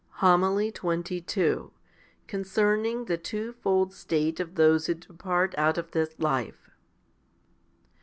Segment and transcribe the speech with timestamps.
[0.13, 0.13] 1 Eph.
[0.57, 0.71] vi.
[0.71, 0.73] 14.
[0.73, 1.69] HOMILY XXII
[2.25, 6.71] Concerning the twofold state of those who depart out of this life.